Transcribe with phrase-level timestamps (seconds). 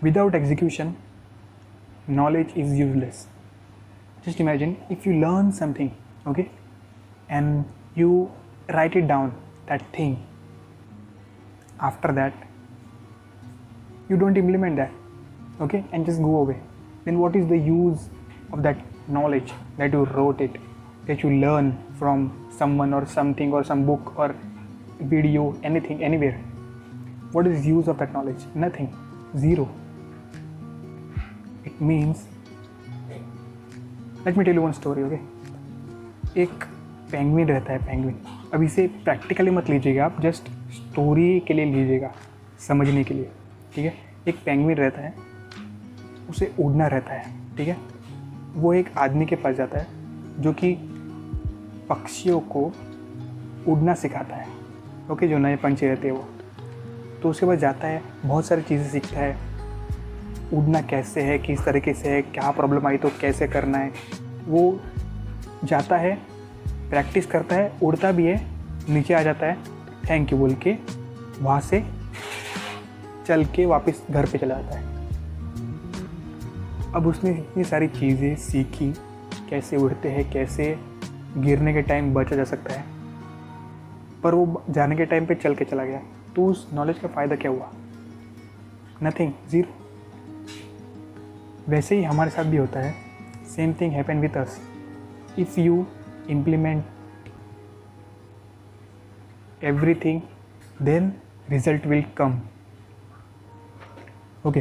[0.00, 0.96] Without execution,
[2.06, 3.26] knowledge is useless.
[4.24, 5.92] Just imagine if you learn something,
[6.24, 6.52] okay,
[7.28, 7.64] and
[7.96, 8.30] you
[8.68, 9.34] write it down,
[9.66, 10.24] that thing.
[11.80, 12.32] After that,
[14.08, 14.92] you don't implement that,
[15.60, 16.60] okay, and just go away.
[17.04, 18.08] Then what is the use
[18.52, 18.78] of that
[19.08, 20.52] knowledge that you wrote it,
[21.06, 22.24] that you learn from
[22.58, 24.34] someone or something or some book or
[25.00, 26.38] video, anything, anywhere?
[27.32, 28.44] What is use of that knowledge?
[28.56, 28.90] Nothing.
[29.36, 29.68] Zero.
[31.64, 32.26] It means
[34.26, 36.64] let me tell one story okay एक
[37.12, 38.14] penguin रहता है penguin
[38.54, 42.10] अब इसे practically मत लीजिएगा आप just story के लिए लीजिएगा
[42.66, 43.30] समझने के लिए
[43.74, 43.92] ठीक है
[44.28, 45.14] एक पेंगुइन रहता है
[46.30, 47.76] उसे उड़ना रहता है ठीक है
[48.54, 50.74] वो एक आदमी के पास जाता है जो कि
[51.88, 52.72] पक्षियों को
[53.68, 54.46] उड़ना सिखाता है।
[55.10, 56.28] ओके, जो नए पंछी रहते हैं वो।
[57.22, 59.36] तो उसके बाद जाता है, बहुत सारी चीज़ें सीखता है।
[60.52, 63.92] उड़ना कैसे है, किस तरीके से है, क्या प्रॉब्लम आई तो कैसे करना है।
[64.46, 64.80] वो
[65.64, 66.14] जाता है
[66.90, 68.40] प्रैक्टिस करता है, उड़ता भी है,
[68.88, 69.56] नीचे आ जाता है
[70.10, 70.76] थैंक यू बोल के
[71.40, 71.84] वहाँ से
[73.26, 74.86] चल के वापस घर पे चला जाता है।
[76.94, 78.90] अब उसने इतनी सारी चीज़ें सीखी,
[79.50, 80.78] कैसे उड़ते हैं, कैसे
[81.36, 82.84] गिरने के टाइम बचा जा सकता है।
[84.22, 86.00] पर वो जाने के टाइम पे चल के चला गया।
[86.36, 87.70] तो उस नॉलेज का फ़ायदा क्या हुआ?
[89.02, 89.74] नथिंग ज़ीरो
[91.68, 92.94] वैसे ही हमारे साथ भी होता है।
[93.56, 94.60] Same thing happen with us
[95.38, 95.84] if you
[96.30, 96.84] implement
[99.94, 100.20] everything
[100.82, 101.12] then
[101.50, 102.40] result will come
[104.46, 104.60] okay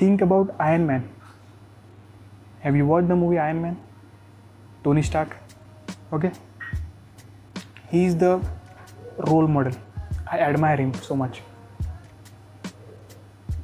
[0.00, 1.02] think about iron man
[2.64, 3.76] have you watch the movie iron man
[4.84, 5.34] Tony Stark
[6.12, 6.32] okay?
[7.90, 8.40] He is the
[9.28, 9.72] role model.
[10.30, 11.42] I admire him so much.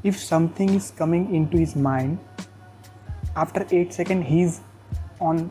[0.03, 2.19] If something is coming into his mind
[3.37, 4.61] after 8 seconds he's
[5.21, 5.51] on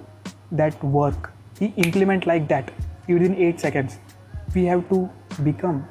[0.52, 1.32] that work.
[1.60, 2.72] He implement like that.
[3.08, 4.00] Within 8 seconds
[4.54, 5.10] we have to
[5.44, 5.88] become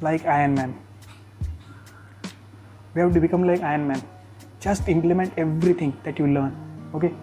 [0.00, 0.78] like iron man.
[2.94, 4.02] We have to become like iron man.
[4.60, 6.56] Just implement everything that you learn.
[6.94, 7.14] Okay?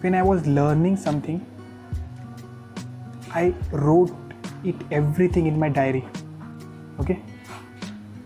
[0.00, 1.44] When i was learning something
[3.38, 4.92] I wrote it
[5.28, 6.02] everything in my diary
[7.00, 7.16] okay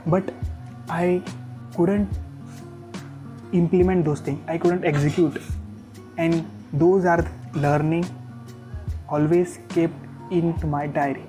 [0.09, 0.31] but
[0.91, 1.19] I
[1.77, 2.09] couldn't
[3.55, 5.39] implement those thing I couldn't execute
[6.19, 6.35] and
[6.75, 7.25] those are
[7.57, 8.05] learning
[9.11, 11.25] always kept in my diary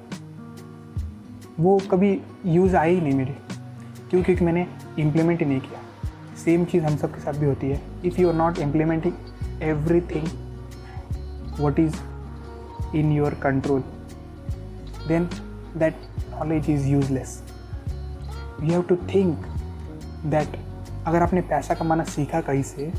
[1.59, 2.11] वो कभी
[2.45, 3.35] use आए ही नहीं मेरे
[4.09, 4.67] क्यों क्योंकि मैंने
[4.99, 5.79] implement ही नहीं किया।
[6.45, 9.61] सेम चीज़ हम सब के साथ भी होती है। If you are not implementing
[10.01, 10.27] everything
[11.59, 11.95] what is
[12.95, 13.81] in your control
[15.07, 15.29] then
[15.77, 15.95] that
[16.29, 17.41] knowledge is useless
[18.61, 19.45] you have to think
[20.25, 20.57] that
[21.07, 22.91] अगर आपने पैसा कमाना सीखा कहीं से,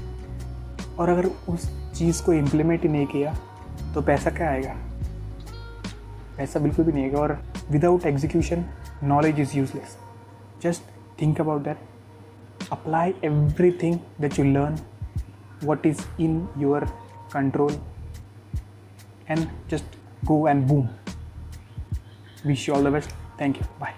[0.98, 3.34] और अगर उस चीज़ को इम्प्लीमेंट ही नहीं किया
[3.94, 4.74] तो पैसा क्या आएगा?
[6.36, 7.38] पैसा बिल्कुल भी नहीं आएगा, और
[7.70, 8.64] without execution
[9.02, 9.96] knowledge is useless
[10.62, 10.82] just
[11.22, 11.78] think about that
[12.72, 13.14] apply
[13.82, 14.78] everything that you learn
[15.66, 16.78] what is in your
[17.34, 17.76] control
[19.28, 19.84] and just
[20.24, 20.88] go and boom.
[22.44, 23.10] Wish you all the best.
[23.38, 23.66] Thank you.
[23.78, 23.92] Bye